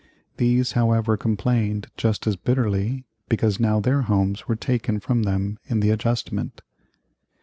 [0.37, 5.79] These, however, complained just as bitterly because now their homes were taken from them in
[5.79, 6.63] the adjustment.